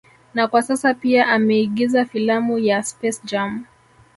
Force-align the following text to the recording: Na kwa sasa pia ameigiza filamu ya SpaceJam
Na 0.33 0.47
kwa 0.47 0.61
sasa 0.61 0.93
pia 0.93 1.27
ameigiza 1.27 2.05
filamu 2.05 2.59
ya 2.59 2.83
SpaceJam 2.83 3.65